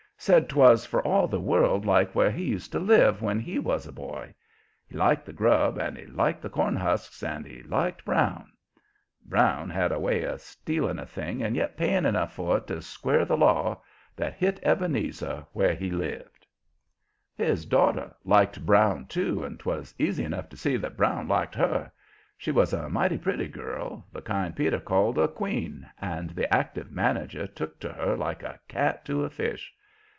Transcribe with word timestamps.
Said 0.23 0.49
'twas 0.49 0.85
for 0.85 1.01
all 1.01 1.27
the 1.27 1.41
world 1.41 1.83
like 1.83 2.13
where 2.13 2.29
he 2.29 2.43
used 2.43 2.71
to 2.73 2.79
live 2.79 3.23
when 3.23 3.39
he 3.39 3.57
was 3.57 3.87
a 3.87 3.91
boy. 3.91 4.35
He 4.87 4.95
liked 4.95 5.25
the 5.25 5.33
grub 5.33 5.79
and 5.79 5.97
he 5.97 6.05
liked 6.05 6.43
the 6.43 6.49
cornhusks 6.51 7.23
and 7.23 7.43
he 7.43 7.63
liked 7.63 8.05
Brown. 8.05 8.51
Brown 9.25 9.71
had 9.71 9.91
a 9.91 9.99
way 9.99 10.21
of 10.21 10.39
stealing 10.39 10.99
a 10.99 11.07
thing 11.07 11.41
and 11.41 11.55
yet 11.55 11.75
paying 11.75 12.05
enough 12.05 12.33
for 12.35 12.57
it 12.59 12.67
to 12.67 12.83
square 12.83 13.25
the 13.25 13.35
law 13.35 13.81
that 14.15 14.35
hit 14.35 14.59
Ebenezer 14.61 15.43
where 15.53 15.73
he 15.73 15.89
lived. 15.89 16.45
His 17.33 17.65
daughter 17.65 18.13
liked 18.23 18.63
Brown, 18.63 19.07
too, 19.07 19.43
and 19.43 19.59
'twas 19.59 19.95
easy 19.97 20.23
enough 20.23 20.49
to 20.49 20.55
see 20.57 20.77
that 20.77 20.97
Brown 20.97 21.27
liked 21.27 21.55
her. 21.55 21.91
She 22.37 22.51
was 22.51 22.73
a 22.73 22.89
mighty 22.89 23.17
pretty 23.17 23.47
girl, 23.47 24.05
the 24.13 24.21
kind 24.21 24.55
Peter 24.55 24.79
called 24.79 25.17
a 25.17 25.27
"queen," 25.27 25.89
and 25.99 26.29
the 26.29 26.53
active 26.53 26.91
manager 26.91 27.47
took 27.47 27.79
to 27.79 27.91
her 27.93 28.15
like 28.15 28.43
a 28.43 28.59
cat 28.67 29.03
to 29.05 29.23
a 29.23 29.29
fish. 29.31 29.73